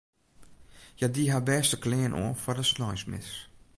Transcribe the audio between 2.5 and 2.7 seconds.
de